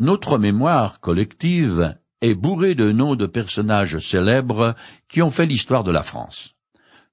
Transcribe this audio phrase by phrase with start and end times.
[0.00, 4.76] Notre mémoire collective est bourrée de noms de personnages célèbres
[5.08, 6.54] qui ont fait l'histoire de la France.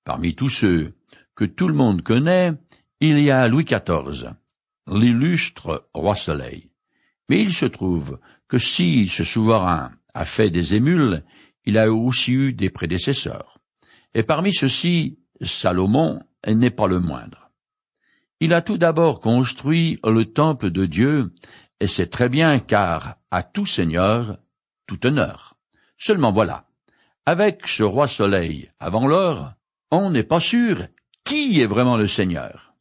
[0.03, 0.93] Parmi tous ceux
[1.35, 2.53] que tout le monde connaît,
[2.99, 4.33] il y a Louis XIV,
[4.87, 6.69] l'illustre roi Soleil.
[7.27, 11.23] Mais il se trouve que si ce souverain a fait des émules,
[11.65, 13.57] il a aussi eu des prédécesseurs.
[14.13, 17.49] Et parmi ceux-ci, Salomon n'est pas le moindre.
[18.39, 21.31] Il a tout d'abord construit le temple de Dieu
[21.79, 24.37] et c'est très bien car à tout seigneur,
[24.87, 25.55] tout honneur.
[25.97, 26.65] Seulement voilà,
[27.25, 29.55] avec ce roi soleil avant l'heure,
[29.91, 30.87] on n'est pas sûr
[31.23, 32.73] qui est vraiment le seigneur.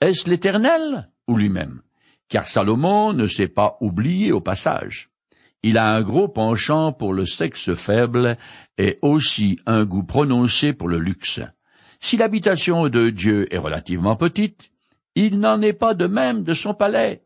[0.00, 1.82] Est-ce l'Éternel ou lui-même?
[2.28, 5.10] Car Salomon ne s'est pas oublié au passage.
[5.62, 8.36] Il a un gros penchant pour le sexe faible
[8.78, 11.40] et aussi un goût prononcé pour le luxe.
[12.00, 14.70] Si l'habitation de Dieu est relativement petite,
[15.14, 17.25] il n'en est pas de même de son palais.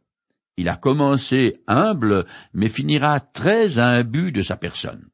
[0.57, 5.09] Il a commencé humble, mais finira très imbu de sa personne.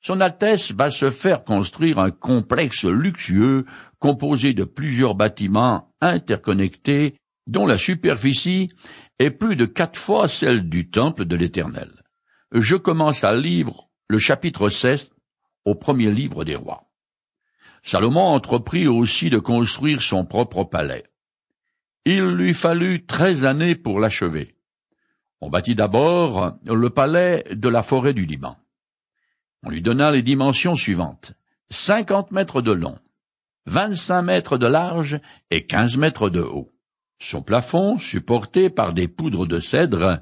[0.00, 3.64] Son Altesse va se faire construire un complexe luxueux
[3.98, 8.70] composé de plusieurs bâtiments interconnectés dont la superficie
[9.18, 11.90] est plus de quatre fois celle du temple de l'Éternel.
[12.52, 13.70] Je commence à lire
[14.08, 15.10] le chapitre 16
[15.64, 16.84] au premier livre des rois.
[17.82, 21.04] Salomon entreprit aussi de construire son propre palais.
[22.04, 24.55] Il lui fallut treize années pour l'achever.
[25.40, 28.56] On bâtit d'abord le palais de la forêt du Liban.
[29.62, 31.34] On lui donna les dimensions suivantes.
[31.68, 32.98] Cinquante mètres de long,
[33.66, 35.20] vingt-cinq mètres de large
[35.50, 36.72] et quinze mètres de haut.
[37.18, 40.20] Son plafond, supporté par des poudres de cèdre,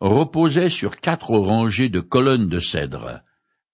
[0.00, 3.20] reposait sur quatre rangées de colonnes de cèdre.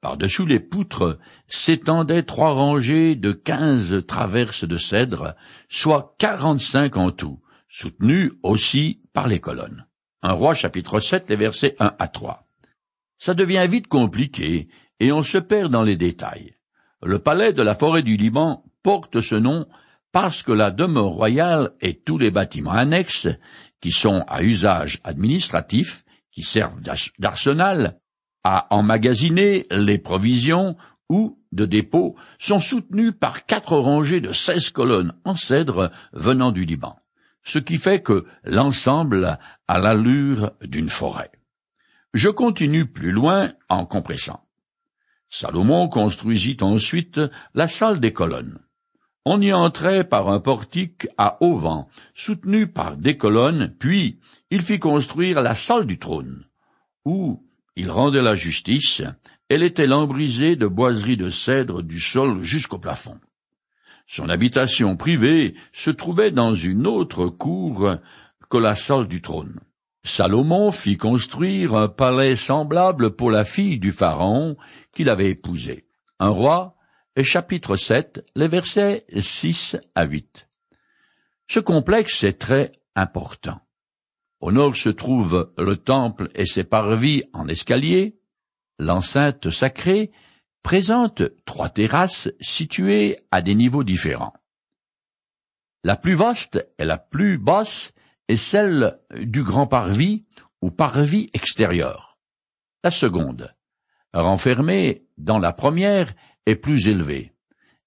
[0.01, 5.37] Par-dessous les poutres s'étendaient trois rangées de quinze traverses de cèdre,
[5.69, 9.87] soit quarante-cinq en tout, soutenues aussi par les colonnes.
[10.25, 12.47] Un roi chapitre 7, les versets 1 à 3.
[13.19, 14.69] Ça devient vite compliqué,
[15.01, 16.55] et on se perd dans les détails.
[17.03, 19.67] Le palais de la forêt du Liban porte ce nom
[20.13, 23.27] parce que la demeure royale et tous les bâtiments annexes,
[23.81, 26.81] qui sont à usage administratif, qui servent
[27.19, 27.99] d'arsenal,
[28.45, 30.77] à emmagasiner les provisions
[31.09, 36.65] ou de dépôt, sont soutenus par quatre rangées de seize colonnes en cèdre venant du
[36.65, 36.97] Liban
[37.45, 39.39] ce qui fait que l'ensemble
[39.73, 41.33] a l'allure d'une forêt.
[42.13, 44.47] Je continue plus loin en compressant.
[45.31, 47.19] Salomon construisit ensuite
[47.55, 48.59] la salle des colonnes.
[49.25, 54.61] On y entrait par un portique à haut vent, soutenu par des colonnes, puis il
[54.61, 56.45] fit construire la salle du trône,
[57.07, 57.43] où
[57.75, 59.01] il rendait la justice,
[59.49, 63.19] elle était lambrisée de boiseries de cèdre du sol jusqu'au plafond.
[64.07, 67.97] Son habitation privée se trouvait dans une autre cour
[69.09, 69.61] du trône.
[70.05, 74.57] Salomon fit construire un palais semblable pour la fille du Pharaon
[74.93, 75.87] qu'il avait épousée.
[76.19, 76.77] Un roi,
[77.23, 80.49] chapitre 7, les versets 6 à 8.
[81.49, 83.59] Ce complexe est très important.
[84.41, 88.19] Au nord se trouve le temple et ses parvis en escalier,
[88.79, 90.11] l'enceinte sacrée
[90.63, 94.35] présente trois terrasses situées à des niveaux différents.
[95.85, 97.95] La plus vaste et la plus basse
[98.29, 100.25] est celle du grand parvis
[100.61, 102.19] ou parvis extérieur.
[102.85, 103.55] La seconde,
[104.13, 106.13] renfermée dans la première,
[106.47, 107.33] est plus élevée,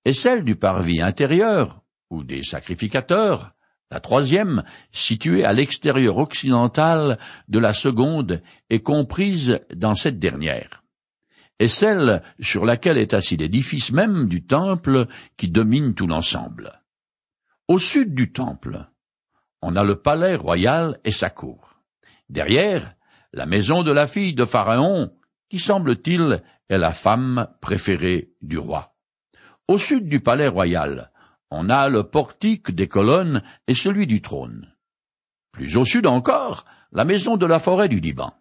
[0.05, 3.53] et celle du parvis intérieur ou des sacrificateurs,
[3.91, 10.85] la troisième, située à l'extérieur occidental de la seconde, est comprise dans cette dernière
[11.59, 15.07] et celle sur laquelle est assis l'édifice même du temple
[15.37, 16.81] qui domine tout l'ensemble.
[17.67, 18.89] Au sud du temple,
[19.67, 21.81] on a le palais royal et sa cour.
[22.29, 22.93] Derrière,
[23.33, 25.11] la maison de la fille de Pharaon,
[25.49, 28.93] qui semble-t-il est la femme préférée du roi.
[29.67, 31.11] Au sud du palais royal,
[31.49, 34.71] on a le portique des colonnes et celui du trône.
[35.51, 38.35] Plus au sud encore, la maison de la forêt du Liban.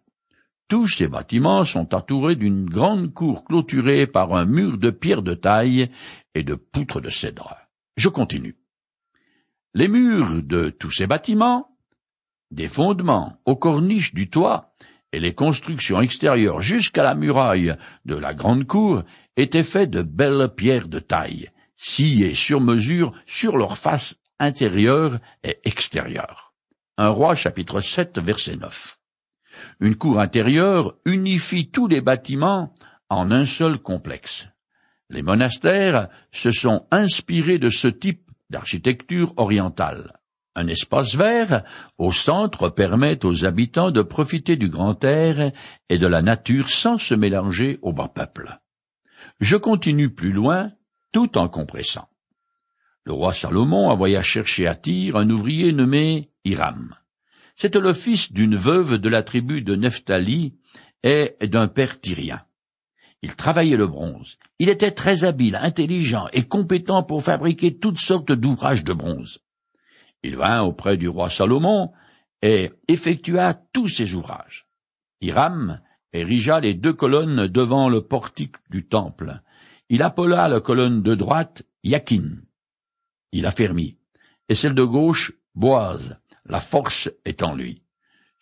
[0.68, 5.32] Tous ces bâtiments sont entourés d'une grande cour clôturée par un mur de pierre de
[5.32, 5.90] taille
[6.34, 7.56] et de poutres de cèdre.
[7.96, 8.58] Je continue.
[9.76, 11.76] Les murs de tous ces bâtiments,
[12.52, 14.72] des fondements aux corniches du toit
[15.12, 17.74] et les constructions extérieures jusqu'à la muraille
[18.04, 19.02] de la grande cour
[19.36, 25.58] étaient faits de belles pierres de taille, sciées sur mesure sur leur face intérieure et
[25.64, 26.54] extérieure.
[26.96, 29.00] Un roi chapitre 7 verset 9.
[29.80, 32.72] Une cour intérieure unifie tous les bâtiments
[33.08, 34.46] en un seul complexe.
[35.10, 40.18] Les monastères se sont inspirés de ce type d'architecture orientale.
[40.56, 41.64] Un espace vert
[41.98, 45.52] au centre permet aux habitants de profiter du grand air
[45.88, 48.60] et de la nature sans se mélanger au bas peuple.
[49.40, 50.70] Je continue plus loin
[51.12, 52.08] tout en compressant.
[53.04, 56.94] Le roi Salomon envoya chercher à Tyr un ouvrier nommé Hiram.
[57.56, 60.54] C'était le fils d'une veuve de la tribu de Nephtali
[61.02, 62.42] et d'un père tyrien.
[63.24, 64.36] Il travaillait le bronze.
[64.58, 69.40] Il était très habile, intelligent et compétent pour fabriquer toutes sortes d'ouvrages de bronze.
[70.22, 71.90] Il vint auprès du roi Salomon
[72.42, 74.66] et effectua tous ses ouvrages.
[75.22, 75.80] Hiram
[76.12, 79.40] érigea les deux colonnes devant le portique du temple.
[79.88, 82.42] Il appela la colonne de droite Yakin.
[83.32, 83.96] Il affermit,
[84.50, 86.18] et celle de gauche Boaz.
[86.44, 87.83] La force est en lui.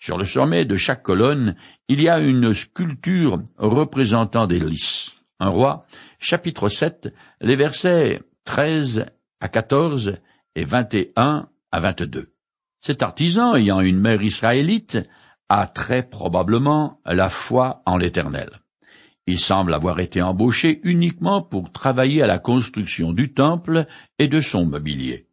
[0.02, 1.54] Sur le sommet de chaque colonne,
[1.86, 5.14] il y a une sculpture représentant des lys.
[5.38, 5.86] Un roi,
[6.18, 9.06] chapitre 7, les versets 13
[9.38, 10.16] à 14
[10.56, 12.32] et 21 à 22.
[12.80, 14.98] Cet artisan, ayant une mère israélite,
[15.48, 18.50] a très probablement la foi en l'Éternel.
[19.28, 23.86] Il semble avoir été embauché uniquement pour travailler à la construction du temple
[24.18, 25.28] et de son mobilier.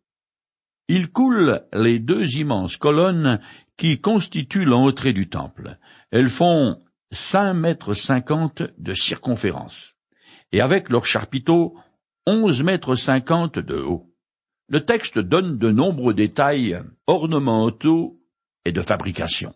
[0.90, 3.40] Il coule les deux immenses colonnes
[3.80, 5.78] qui constituent l'entrée du temple.
[6.12, 6.80] Elles font
[7.12, 9.96] cinq mètres cinquante de circonférence,
[10.52, 11.76] et avec leurs chapiteaux,
[12.28, 14.14] onze mètres cinquante de haut.
[14.68, 18.20] Le texte donne de nombreux détails ornementaux
[18.66, 19.56] et de fabrication.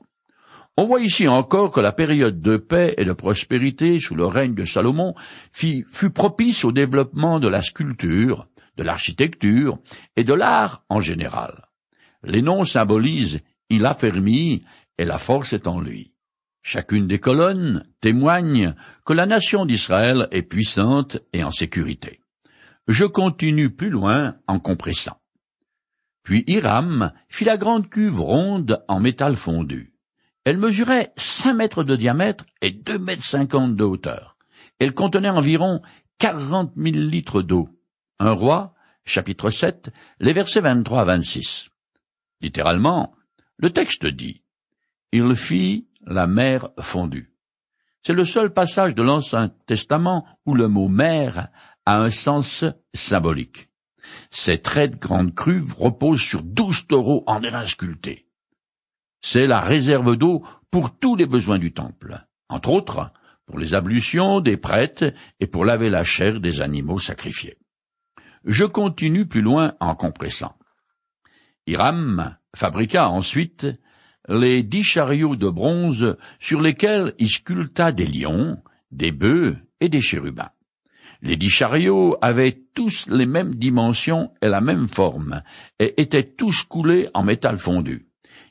[0.77, 4.55] On voit ici encore que la période de paix et de prospérité sous le règne
[4.55, 5.13] de Salomon
[5.51, 5.85] fut
[6.15, 8.47] propice au développement de la sculpture,
[8.77, 9.77] de l'architecture
[10.15, 11.67] et de l'art en général.
[12.23, 13.41] Les noms symbolisent
[13.75, 14.61] il
[14.97, 16.13] et la force est en lui.
[16.61, 18.73] Chacune des colonnes témoigne
[19.05, 22.21] que la nation d'Israël est puissante et en sécurité.
[22.87, 25.17] Je continue plus loin en compressant.
[26.23, 29.93] Puis Hiram fit la grande cuve ronde en métal fondu.
[30.45, 34.37] Elle mesurait cinq mètres de diamètre et deux mètres cinquante de hauteur.
[34.79, 35.81] Elle contenait environ
[36.17, 37.69] quarante mille litres d'eau.
[38.19, 38.73] Un roi,
[39.05, 41.69] chapitre 7, les versets 23 à 26.
[42.41, 43.13] Littéralement,
[43.57, 44.41] le texte dit
[45.11, 47.33] Il fit la mer fondue.
[48.01, 51.47] C'est le seul passage de l'Ancien Testament où le mot mer
[51.85, 53.69] a un sens symbolique.
[54.29, 58.27] Ces traits de grande crue reposent sur douze taureaux en airain sculpté.
[59.21, 63.11] C'est la réserve d'eau pour tous les besoins du temple, entre autres
[63.45, 67.57] pour les ablutions des prêtres et pour laver la chair des animaux sacrifiés.
[68.45, 70.55] Je continue plus loin en compressant.
[71.65, 73.67] Hiram fabriqua ensuite
[74.27, 78.57] les dix chariots de bronze sur lesquels il sculpta des lions,
[78.91, 80.51] des bœufs et des chérubins.
[81.21, 85.41] Les dix chariots avaient tous les mêmes dimensions et la même forme,
[85.79, 88.07] et étaient tous coulés en métal fondu.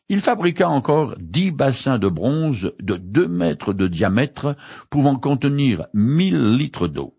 [0.08, 4.56] Il fabriqua encore dix bassins de bronze de deux mètres de diamètre,
[4.88, 7.14] pouvant contenir mille litres d'eau.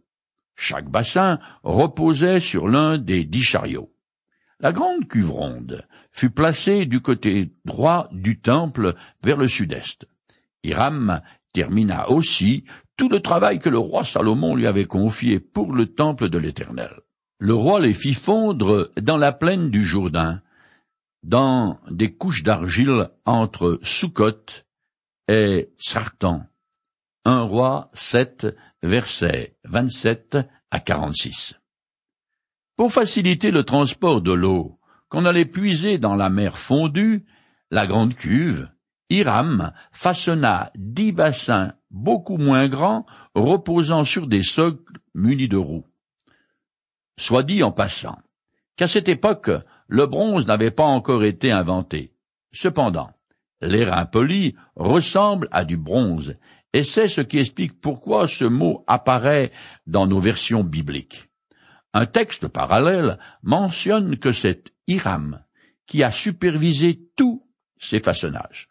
[0.55, 3.92] Chaque bassin reposait sur l'un des dix chariots.
[4.59, 10.05] La grande cuve ronde fut placée du côté droit du temple vers le sud-est.
[10.63, 11.21] Hiram
[11.51, 12.63] termina aussi
[12.97, 16.91] tout le travail que le roi Salomon lui avait confié pour le temple de l'Éternel.
[17.39, 20.41] Le roi les fit fondre dans la plaine du Jourdain,
[21.23, 24.45] dans des couches d'argile entre Sukkot
[25.27, 26.45] et Sartan.
[27.25, 28.47] Un roi 7,
[28.81, 30.37] versets 27
[30.71, 31.59] à 46.
[32.75, 37.23] Pour faciliter le transport de l'eau qu'on allait puiser dans la mer fondue,
[37.69, 38.67] la grande cuve,
[39.11, 45.85] Hiram façonna dix bassins beaucoup moins grands reposant sur des socles munis de roues.
[47.19, 48.17] Soit dit en passant
[48.75, 49.51] qu'à cette époque,
[49.87, 52.15] le bronze n'avait pas encore été inventé.
[52.51, 53.11] Cependant,
[53.61, 56.37] l'airain poli ressemble à du bronze,
[56.73, 59.51] et c'est ce qui explique pourquoi ce mot apparaît
[59.85, 61.29] dans nos versions bibliques.
[61.93, 65.43] Un texte parallèle mentionne que c'est Hiram
[65.85, 67.45] qui a supervisé tous
[67.77, 68.69] ces façonnages.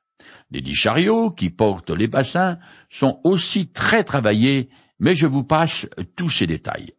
[0.51, 2.59] Les dix chariots qui portent les bassins
[2.91, 6.95] sont aussi très travaillés, mais je vous passe tous ces détails.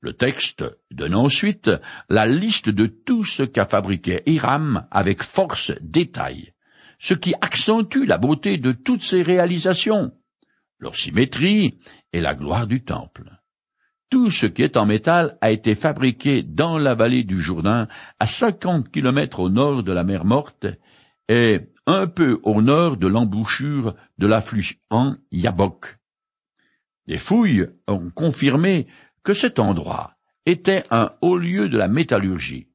[0.00, 1.70] Le texte donne ensuite
[2.08, 6.52] la liste de tout ce qu'a fabriqué Hiram avec force détail,
[6.98, 10.12] ce qui accentue la beauté de toutes ces réalisations,
[10.78, 11.78] leur symétrie
[12.12, 13.41] et la gloire du temple.
[14.12, 17.88] Tout ce qui est en métal a été fabriqué dans la vallée du Jourdain,
[18.20, 20.66] à cinquante kilomètres au nord de la mer Morte,
[21.30, 24.76] et un peu au nord de l'embouchure de l'affluent
[25.30, 25.96] Yabok.
[27.06, 28.86] Les fouilles ont confirmé
[29.22, 32.68] que cet endroit était un haut lieu de la métallurgie.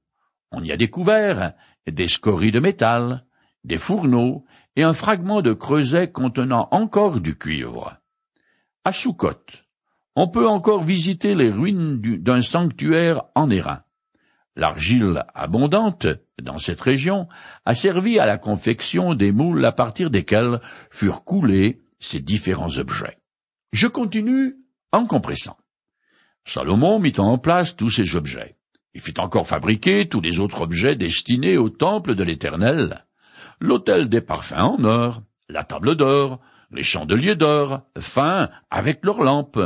[0.51, 1.53] On y a découvert
[1.86, 3.25] des scories de métal,
[3.63, 4.44] des fourneaux
[4.75, 7.96] et un fragment de creuset contenant encore du cuivre.
[8.84, 8.91] À
[10.19, 13.83] on peut encore visiter les ruines d'un sanctuaire en airain.
[14.55, 16.07] L'argile abondante
[16.41, 17.27] dans cette région
[17.65, 20.59] a servi à la confection des moules à partir desquels
[20.89, 23.19] furent coulés ces différents objets.
[23.74, 24.55] Je continue
[24.91, 25.57] en compressant.
[26.45, 28.57] Salomon mit en place tous ces objets.
[28.95, 33.05] Il fit encore fabriquer tous les autres objets destinés au temple de l'Éternel,
[33.59, 36.39] l'autel des parfums en or, la table d'or,
[36.71, 39.59] les chandeliers d'or, fins avec leurs lampes,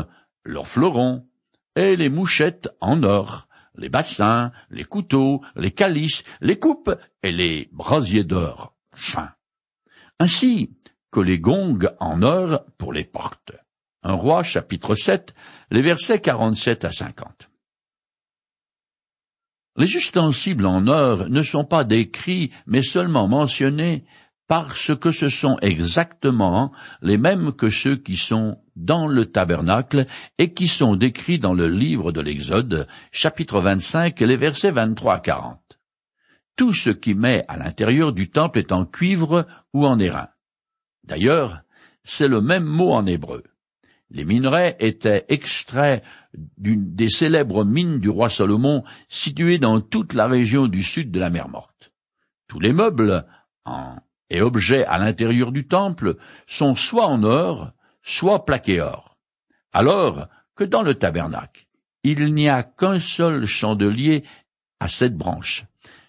[0.43, 1.27] leurs fleurons,
[1.75, 6.93] et les mouchettes en or, les bassins, les couteaux, les calices, les coupes
[7.23, 9.33] et les brasiers d'or fins,
[10.19, 10.75] ainsi
[11.11, 13.53] que les gongs en or pour les portes.
[14.03, 15.33] Un roi chapitre 7,
[15.69, 17.49] les versets 47 à 50.
[19.77, 24.05] Les ustensiles en or ne sont pas décrits, mais seulement mentionnés
[24.51, 30.07] parce que ce sont exactement les mêmes que ceux qui sont dans le tabernacle
[30.39, 35.19] et qui sont décrits dans le livre de l'Exode, chapitre 25, les versets 23 à
[35.21, 35.79] 40.
[36.57, 40.27] Tout ce qui met à l'intérieur du temple est en cuivre ou en airain.
[41.05, 41.61] D'ailleurs,
[42.03, 43.43] c'est le même mot en hébreu.
[44.09, 46.03] Les minerais étaient extraits
[46.57, 51.21] d'une des célèbres mines du roi Salomon situées dans toute la région du sud de
[51.21, 51.93] la mer Morte.
[52.49, 53.25] Tous les meubles
[53.63, 53.95] en,
[54.31, 56.15] et objets à l'intérieur du temple
[56.47, 57.71] sont soit en or,
[58.01, 59.17] soit plaqués or.
[59.73, 61.67] Alors que dans le tabernacle,
[62.03, 64.23] il n'y a qu'un seul chandelier
[64.79, 65.65] à sept branches.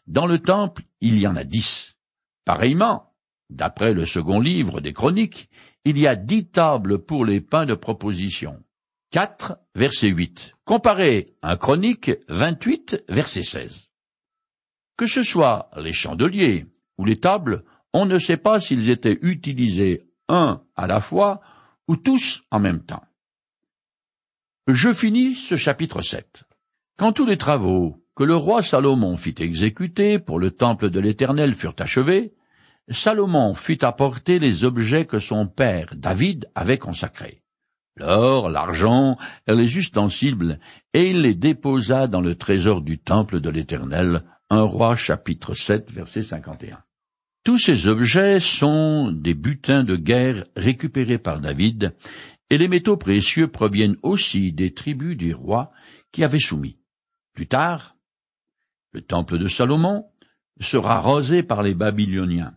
[0.07, 1.97] Dans le temple, il y en a dix.
[2.45, 3.13] Pareillement,
[3.51, 5.51] d'après le second livre des Chroniques,
[5.85, 8.63] il y a dix tables pour les pains de proposition.
[9.11, 10.55] 4, verset 8.
[10.65, 13.91] Comparez un Chronique 28, verset 16.
[14.97, 16.67] Que ce soit les chandeliers
[16.99, 21.41] ou les tables, on ne sait pas s'ils étaient utilisés un à la fois
[21.89, 23.05] ou tous en même temps.
[24.69, 26.45] Je finis ce chapitre 7.
[26.97, 31.55] Quand tous les travaux que le roi Salomon fit exécuter pour le temple de l'Éternel
[31.55, 32.35] furent achevés,
[32.89, 37.43] Salomon fit apporter les objets que son père David avait consacrés,
[37.97, 40.59] l'or, l'argent les ustensiles,
[40.93, 44.25] et il les déposa dans le trésor du temple de l'Éternel.
[44.51, 46.83] Un roi chapitre 7 verset 51.
[47.45, 51.93] Tous ces objets sont des butins de guerre récupérés par David,
[52.51, 55.73] et les métaux précieux proviennent aussi des tribus du roi
[56.13, 56.79] qui avaient soumis.
[57.35, 57.97] Plus tard,
[58.93, 60.05] le temple de Salomon
[60.61, 62.57] sera rasé par les Babyloniens.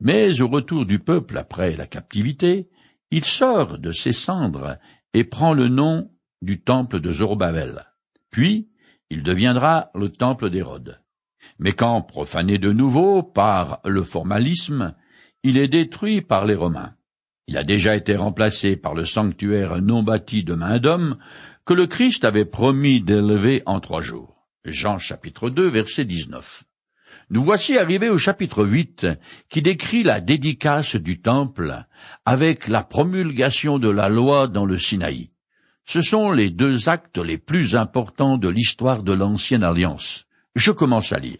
[0.00, 2.68] Mais au retour du peuple après la captivité,
[3.10, 4.78] il sort de ses cendres
[5.14, 6.10] et prend le nom
[6.42, 7.86] du temple de Zorobabel.
[8.30, 8.68] Puis,
[9.10, 11.00] il deviendra le temple d'Hérode.
[11.58, 14.94] Mais quand profané de nouveau par le formalisme,
[15.42, 16.94] il est détruit par les Romains.
[17.46, 21.16] Il a déjà été remplacé par le sanctuaire non bâti de main d'homme
[21.64, 24.46] que le Christ avait promis d'élever en trois jours.
[24.64, 26.64] Jean chapitre 2 verset 19.
[27.30, 29.06] Nous voici arrivés au chapitre 8
[29.48, 31.84] qui décrit la dédicace du temple
[32.24, 35.30] avec la promulgation de la loi dans le Sinaï.
[35.84, 40.26] Ce sont les deux actes les plus importants de l'histoire de l'ancienne alliance.
[40.58, 41.38] Je commence à lire.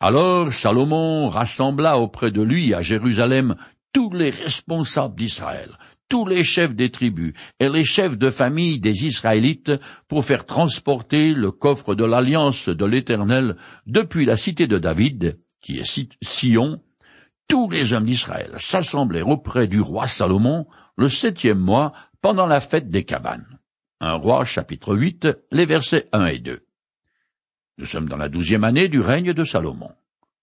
[0.00, 3.54] Alors Salomon rassembla auprès de lui à Jérusalem
[3.92, 9.06] tous les responsables d'Israël, tous les chefs des tribus et les chefs de famille des
[9.06, 9.70] Israélites
[10.08, 13.56] pour faire transporter le coffre de l'alliance de l'Éternel
[13.86, 16.82] depuis la cité de David, qui est Sion,
[17.46, 20.66] tous les hommes d'Israël s'assemblèrent auprès du roi Salomon
[20.96, 21.92] le septième mois
[22.22, 23.46] pendant la fête des cabanes.
[24.00, 26.67] Un roi chapitre 8, les versets 1 et 2.
[27.78, 29.92] Nous sommes dans la douzième année du règne de Salomon.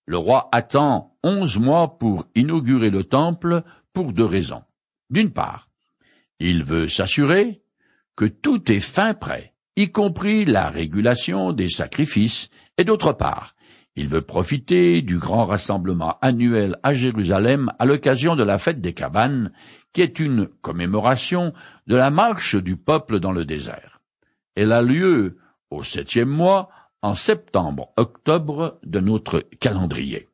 [0.05, 4.63] Le roi attend onze mois pour inaugurer le temple pour deux raisons.
[5.09, 5.67] D'une part,
[6.39, 7.61] il veut s'assurer
[8.15, 13.55] que tout est fin prêt, y compris la régulation des sacrifices, et d'autre part,
[13.97, 18.93] il veut profiter du grand rassemblement annuel à Jérusalem à l'occasion de la fête des
[18.93, 19.51] cabanes,
[19.91, 21.53] qui est une commémoration
[21.87, 23.99] de la marche du peuple dans le désert.
[24.55, 25.37] Elle a lieu
[25.69, 26.69] au septième mois,
[27.05, 30.27] en septembre-octobre de notre calendrier.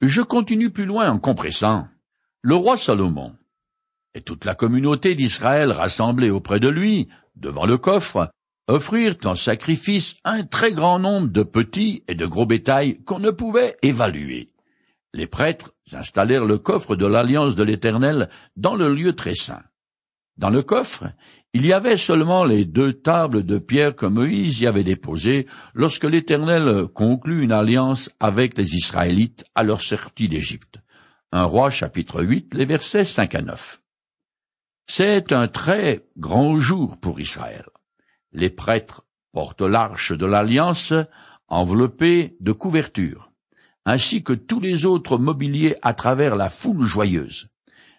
[0.00, 1.86] Je continue plus loin en compressant.
[2.42, 3.36] Le roi Salomon
[4.14, 8.28] et toute la communauté d'Israël rassemblée auprès de lui, devant le coffre,
[8.66, 13.30] offrirent en sacrifice un très grand nombre de petits et de gros bétails qu'on ne
[13.30, 14.50] pouvait évaluer.
[15.12, 19.62] Les prêtres installèrent le coffre de l'alliance de l'Éternel dans le lieu très saint.
[20.36, 21.04] Dans le coffre,
[21.56, 26.02] Il y avait seulement les deux tables de pierre que Moïse y avait déposées lorsque
[26.02, 30.80] l'Éternel conclut une alliance avec les Israélites à leur sortie d'Égypte.
[31.30, 33.80] Un roi chapitre 8, les versets 5 à 9.
[34.86, 37.66] C'est un très grand jour pour Israël.
[38.32, 40.92] Les prêtres portent l'arche de l'alliance
[41.46, 43.30] enveloppée de couverture,
[43.84, 47.48] ainsi que tous les autres mobiliers à travers la foule joyeuse.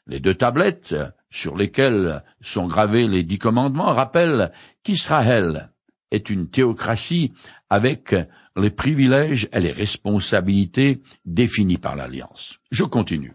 [0.08, 0.96] Les deux tablettes
[1.32, 4.52] sur lesquels sont gravés les dix commandements rappellent
[4.84, 5.72] qu'Israël
[6.12, 7.34] est une théocratie
[7.70, 8.16] avec
[8.56, 12.60] les privilèges et les responsabilités définis par l'Alliance.
[12.72, 13.34] Je continue.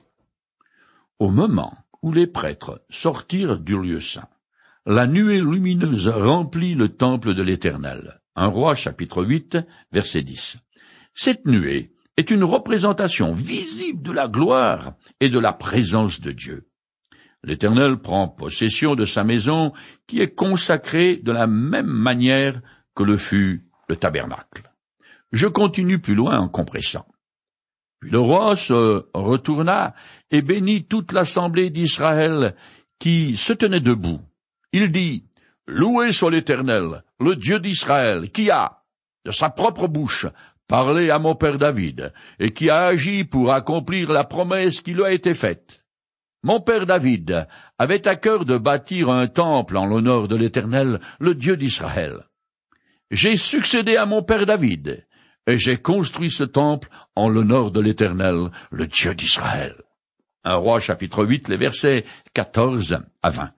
[1.19, 4.29] Au moment où les prêtres sortirent du lieu saint,
[4.87, 8.21] la nuée lumineuse remplit le temple de l'Éternel.
[8.35, 9.59] Un roi chapitre 8
[9.93, 10.57] verset 10.
[11.13, 16.69] Cette nuée est une représentation visible de la gloire et de la présence de Dieu.
[17.43, 19.73] L'Éternel prend possession de sa maison
[20.07, 22.61] qui est consacrée de la même manière
[22.95, 24.71] que le fut le tabernacle.
[25.33, 27.07] Je continue plus loin en compressant.
[28.01, 29.95] Puis le roi se retourna
[30.31, 32.55] et bénit toute l'assemblée d'Israël
[32.99, 34.21] qui se tenait debout.
[34.73, 35.25] Il dit,
[35.67, 38.83] Loué soit l'Éternel, le Dieu d'Israël, qui a,
[39.25, 40.27] de sa propre bouche,
[40.71, 45.03] parlé à mon père David, et qui a agi pour accomplir la promesse qui lui
[45.03, 45.85] a été faite.
[46.45, 51.35] Mon père David avait à cœur de bâtir un temple en l'honneur de l'Éternel, le
[51.35, 52.21] Dieu d'Israël.
[53.11, 55.05] J'ai succédé à mon père David,
[55.49, 59.75] et j'ai construit ce temple en l'honneur de l'Éternel, le Dieu d'Israël.
[60.45, 63.51] Un roi chapitre 8, les versets 14 à 20.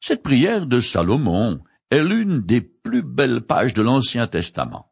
[0.00, 1.60] Cette prière de Salomon
[1.92, 4.90] est l'une des plus belles pages de l'Ancien Testament.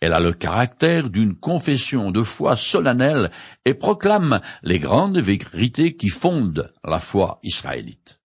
[0.00, 3.30] Elle a le caractère d'une confession de foi solennelle
[3.64, 8.20] et proclame les grandes vérités qui fondent la foi israélite.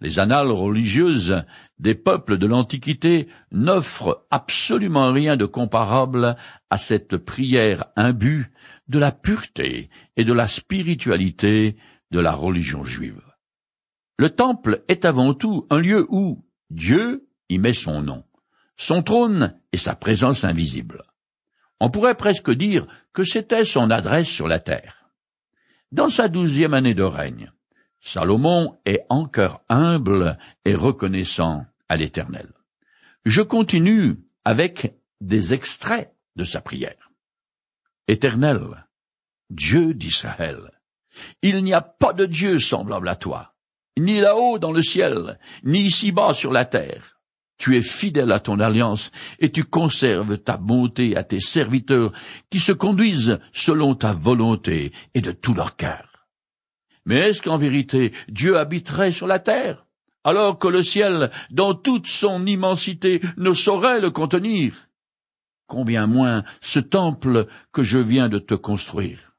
[0.00, 1.44] Les annales religieuses
[1.78, 6.36] des peuples de l'Antiquité n'offrent absolument rien de comparable
[6.70, 8.50] à cette prière imbue
[8.88, 11.76] de la pureté et de la spiritualité
[12.10, 13.22] de la religion juive.
[14.18, 18.24] Le temple est avant tout un lieu où Dieu y met son nom
[18.82, 21.04] son trône et sa présence invisible.
[21.84, 25.10] On pourrait presque dire que c'était son adresse sur la terre.
[25.90, 27.50] Dans sa douzième année de règne,
[28.00, 32.52] Salomon est encore humble et reconnaissant à l'Éternel.
[33.24, 34.14] Je continue
[34.44, 37.10] avec des extraits de sa prière.
[38.06, 38.86] Éternel,
[39.50, 40.70] Dieu d'Israël,
[41.42, 43.56] il n'y a pas de Dieu semblable à toi,
[43.98, 47.20] ni là-haut dans le ciel, ni ici-bas sur la terre.
[47.58, 52.12] Tu es fidèle à ton alliance et tu conserves ta bonté à tes serviteurs
[52.50, 56.28] qui se conduisent selon ta volonté et de tout leur cœur.
[57.04, 59.86] Mais est-ce qu'en vérité Dieu habiterait sur la terre,
[60.24, 64.88] alors que le ciel, dans toute son immensité, ne saurait le contenir?
[65.66, 69.32] Combien moins ce temple que je viens de te construire.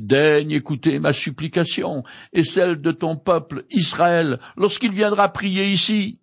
[0.00, 6.20] Daigne écouter ma supplication et celle de ton peuple Israël lorsqu'il viendra prier ici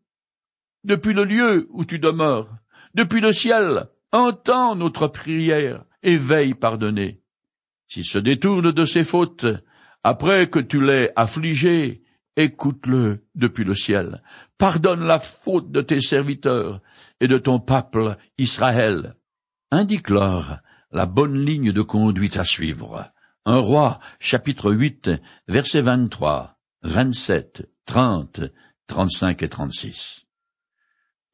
[0.86, 2.50] depuis le lieu où tu demeures,
[2.94, 7.22] depuis le ciel, entends notre prière et veille pardonner.
[7.88, 9.48] S'il se détourne de ses fautes,
[10.04, 12.04] après que tu l'aies affligé,
[12.36, 14.22] écoute-le depuis le ciel.
[14.58, 16.82] Pardonne la faute de tes serviteurs
[17.20, 19.16] et de ton peuple Israël.
[19.72, 20.60] Indique-leur
[20.92, 23.12] la bonne ligne de conduite à suivre.
[23.46, 25.12] Un roi, chapitre 8,
[25.48, 28.42] versets 23, 27, 30,
[28.88, 30.25] 35 et 36.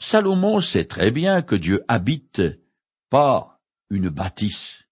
[0.04, 2.42] Salomon sait très bien que Dieu habite
[3.12, 3.62] pas
[3.92, 4.90] une bâtisse,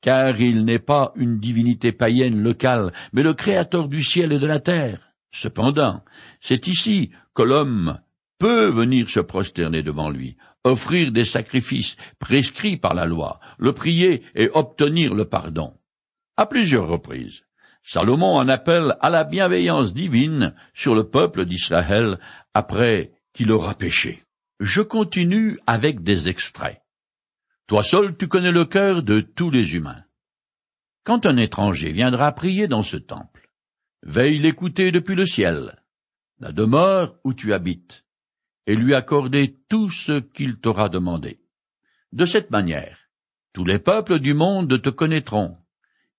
[0.00, 4.46] car il n'est pas une divinité païenne locale, mais le créateur du ciel et de
[4.46, 5.12] la terre.
[5.32, 6.04] Cependant,
[6.40, 7.98] c'est ici que l'homme
[8.38, 14.22] peut venir se prosterner devant lui, offrir des sacrifices prescrits par la loi, le prier
[14.36, 15.74] et obtenir le pardon.
[16.36, 17.42] À plusieurs reprises,
[17.82, 22.20] Salomon en appelle à la bienveillance divine sur le peuple d'Israël
[22.54, 24.24] après qu'il aura péché.
[24.60, 26.80] Je continue avec des extraits.
[27.66, 30.04] Toi seul tu connais le cœur de tous les humains.
[31.02, 33.50] Quand un étranger viendra prier dans ce temple,
[34.02, 35.82] veille l'écouter depuis le ciel,
[36.38, 38.04] la demeure où tu habites,
[38.66, 41.40] et lui accorder tout ce qu'il t'aura demandé.
[42.12, 42.98] De cette manière,
[43.52, 45.58] tous les peuples du monde te connaîtront.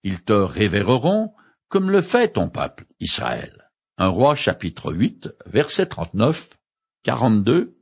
[0.03, 1.33] Ils te révéreront
[1.69, 3.71] comme le fait ton peuple, Israël.
[3.97, 6.49] Un roi chapitre 8, verset 39,
[7.03, 7.74] 42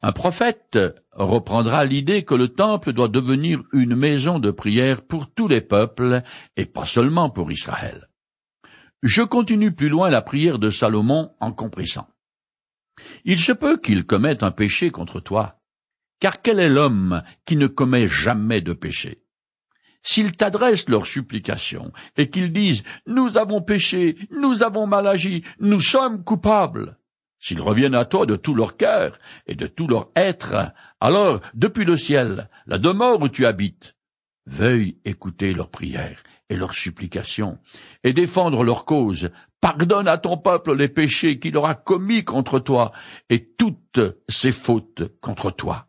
[0.00, 0.78] un prophète
[1.12, 6.22] reprendra l'idée que le temple doit devenir une maison de prière pour tous les peuples
[6.56, 8.08] et pas seulement pour Israël.
[9.02, 12.08] Je continue plus loin la prière de Salomon en compressant.
[13.24, 15.60] Il se peut qu'il commette un péché contre toi,
[16.20, 19.22] car quel est l'homme qui ne commet jamais de péché?
[20.02, 25.80] S'ils t'adressent leurs supplications et qu'ils disent Nous avons péché, nous avons mal agi, nous
[25.80, 26.97] sommes coupables,
[27.38, 31.84] s'ils reviennent à toi de tout leur cœur et de tout leur être, alors, depuis
[31.84, 33.94] le ciel, la demeure où tu habites,
[34.46, 37.58] veuille écouter leurs prières et leurs supplications,
[38.04, 39.30] et défendre leur cause.
[39.60, 42.92] Pardonne à ton peuple les péchés qu'il aura commis contre toi,
[43.28, 45.86] et toutes ses fautes contre toi.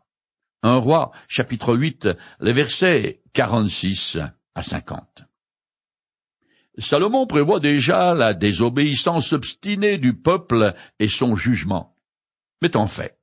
[0.62, 2.08] Un roi, chapitre 8,
[2.40, 4.18] les versets 46
[4.54, 5.29] à 50.
[6.80, 11.96] Salomon prévoit déjà la désobéissance obstinée du peuple et son jugement.
[12.62, 13.18] Mais en fait,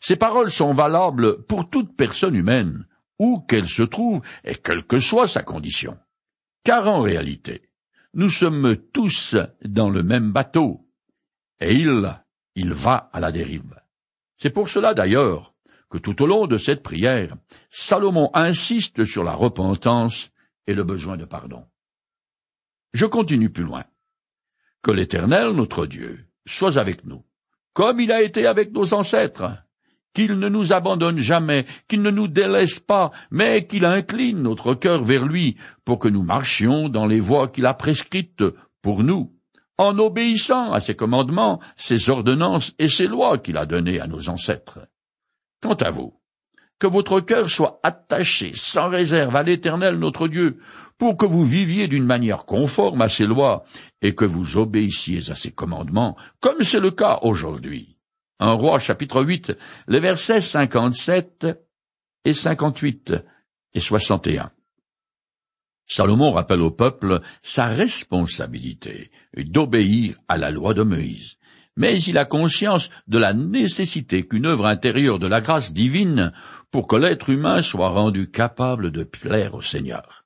[0.00, 2.86] ces paroles sont valables pour toute personne humaine,
[3.18, 5.96] où qu'elle se trouve et quelle que soit sa condition.
[6.64, 7.70] Car en réalité,
[8.14, 10.86] nous sommes tous dans le même bateau,
[11.60, 12.20] et il,
[12.56, 13.80] il va à la dérive.
[14.36, 15.54] C'est pour cela d'ailleurs
[15.88, 17.36] que tout au long de cette prière,
[17.70, 20.30] Salomon insiste sur la repentance
[20.66, 21.64] et le besoin de pardon.
[22.92, 23.84] Je continue plus loin.
[24.82, 27.24] Que l'Éternel, notre Dieu, soit avec nous,
[27.72, 29.64] comme il a été avec nos ancêtres,
[30.14, 35.04] qu'il ne nous abandonne jamais, qu'il ne nous délaisse pas, mais qu'il incline notre cœur
[35.04, 38.44] vers lui, pour que nous marchions dans les voies qu'il a prescrites
[38.82, 39.32] pour nous,
[39.78, 44.28] en obéissant à ses commandements, ses ordonnances et ses lois qu'il a données à nos
[44.28, 44.80] ancêtres.
[45.62, 46.20] Quant à vous,
[46.82, 50.58] que votre cœur soit attaché sans réserve à l'Éternel notre Dieu,
[50.98, 53.62] pour que vous viviez d'une manière conforme à ses lois,
[54.00, 57.98] et que vous obéissiez à ses commandements, comme c'est le cas aujourd'hui.
[58.40, 61.46] Un roi chapitre 8, les versets 57
[62.24, 63.14] et 58
[63.74, 64.50] et 61.
[65.86, 71.36] Salomon rappelle au peuple sa responsabilité d'obéir à la loi de Moïse
[71.76, 76.32] mais il a conscience de la nécessité qu'une œuvre intérieure de la grâce divine
[76.70, 80.24] pour que l'être humain soit rendu capable de plaire au Seigneur.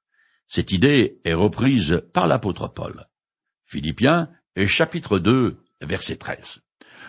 [0.49, 3.07] Cette idée est reprise par l'apôtre Paul.
[3.65, 4.31] Philippiens,
[4.67, 6.61] chapitre 2, verset 13.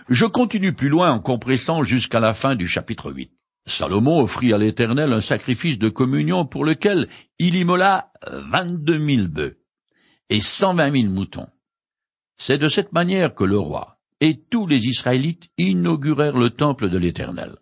[0.10, 3.32] Je continue plus loin en compressant jusqu'à la fin du chapitre 8.
[3.68, 9.60] Salomon offrit à l'Éternel un sacrifice de communion pour lequel il immola vingt-deux mille bœufs
[10.30, 11.50] et cent vingt mille moutons.
[12.38, 16.98] C'est de cette manière que le roi, et tous les Israélites inaugurèrent le temple de
[16.98, 17.58] l'Éternel.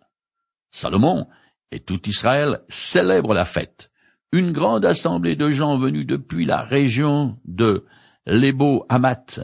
[0.70, 1.26] Salomon
[1.70, 3.90] et tout Israël célèbrent la fête.
[4.32, 7.84] Une grande assemblée de gens venus depuis la région de
[8.26, 9.40] Lebo Hamath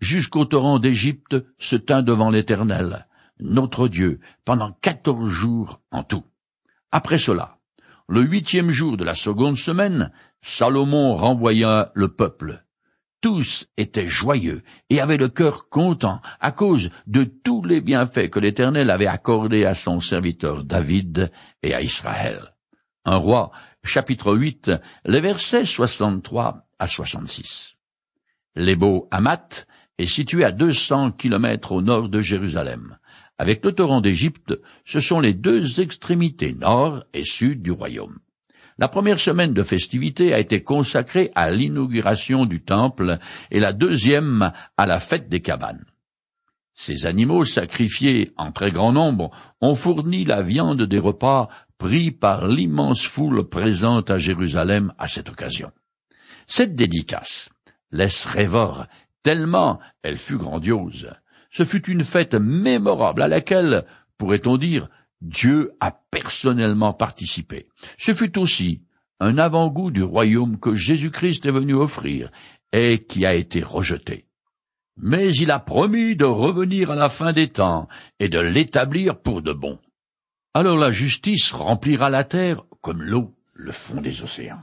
[0.00, 3.06] jusqu'au torrent d'Égypte se tint devant l'Éternel,
[3.38, 6.24] notre Dieu, pendant quatorze jours en tout.
[6.90, 7.58] Après cela,
[8.08, 10.10] le huitième jour de la seconde semaine,
[10.42, 12.64] Salomon renvoya le peuple,
[13.20, 18.40] tous étaient joyeux et avaient le cœur content à cause de tous les bienfaits que
[18.40, 21.30] l'Éternel avait accordés à son serviteur David
[21.62, 22.54] et à Israël.
[23.04, 23.50] Un roi,
[23.84, 24.72] chapitre 8,
[25.04, 27.76] les versets 63 à 66.
[28.56, 29.66] L'ébo Hamath
[29.98, 32.98] est situé à 200 kilomètres au nord de Jérusalem.
[33.38, 34.54] Avec le torrent d'Égypte,
[34.84, 38.18] ce sont les deux extrémités nord et sud du royaume.
[38.80, 43.18] La première semaine de festivités a été consacrée à l'inauguration du temple
[43.50, 45.84] et la deuxième à la fête des cabanes.
[46.72, 52.46] Ces animaux sacrifiés en très grand nombre ont fourni la viande des repas pris par
[52.46, 55.72] l'immense foule présente à Jérusalem à cette occasion.
[56.46, 57.50] Cette dédicace
[57.92, 58.86] laisse rêveur
[59.22, 61.12] tellement elle fut grandiose.
[61.50, 63.84] Ce fut une fête mémorable à laquelle,
[64.16, 64.88] pourrait-on dire,
[65.20, 67.68] Dieu a personnellement participé.
[67.98, 68.82] Ce fut aussi
[69.20, 72.30] un avant-goût du royaume que Jésus-Christ est venu offrir
[72.72, 74.26] et qui a été rejeté.
[74.96, 79.42] Mais il a promis de revenir à la fin des temps et de l'établir pour
[79.42, 79.78] de bon.
[80.54, 84.62] Alors la justice remplira la terre comme l'eau le fond des océans.